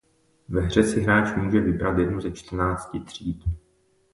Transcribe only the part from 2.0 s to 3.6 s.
ze čtrnácti tříd.